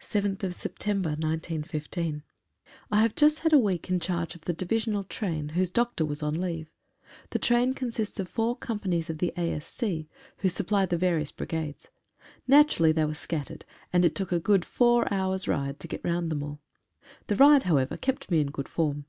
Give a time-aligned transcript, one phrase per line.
[0.00, 1.90] «■ B <» 7/9/15.
[1.92, 2.22] 3
[2.90, 6.40] HAVE just had a week in charge of the Divisional Train, whose doctor was on
[6.40, 6.70] leave.
[7.32, 11.88] The train consists of four companies of the A.S.C., who supply the various brigades.
[12.48, 16.02] Naturally they were scat tered, and it took a good four hours ride to get
[16.02, 16.62] round them all.
[17.26, 19.04] The ride, however, kept me in good form.